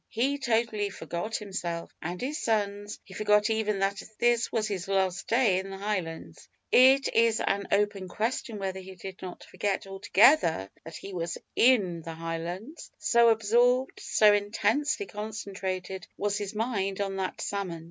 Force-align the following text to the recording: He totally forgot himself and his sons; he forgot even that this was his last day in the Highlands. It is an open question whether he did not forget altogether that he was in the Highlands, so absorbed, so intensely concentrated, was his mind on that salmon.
He 0.09 0.39
totally 0.39 0.89
forgot 0.89 1.35
himself 1.35 1.93
and 2.01 2.19
his 2.19 2.39
sons; 2.39 2.99
he 3.03 3.13
forgot 3.13 3.51
even 3.51 3.77
that 3.77 4.01
this 4.17 4.51
was 4.51 4.67
his 4.67 4.87
last 4.87 5.27
day 5.27 5.59
in 5.59 5.69
the 5.69 5.77
Highlands. 5.77 6.49
It 6.71 7.07
is 7.13 7.39
an 7.39 7.67
open 7.71 8.07
question 8.07 8.57
whether 8.57 8.79
he 8.79 8.95
did 8.95 9.21
not 9.21 9.43
forget 9.43 9.85
altogether 9.85 10.71
that 10.85 10.95
he 10.95 11.13
was 11.13 11.37
in 11.55 12.01
the 12.01 12.15
Highlands, 12.15 12.89
so 12.97 13.29
absorbed, 13.29 13.99
so 13.99 14.33
intensely 14.33 15.05
concentrated, 15.05 16.07
was 16.17 16.35
his 16.35 16.55
mind 16.55 16.99
on 16.99 17.17
that 17.17 17.39
salmon. 17.39 17.79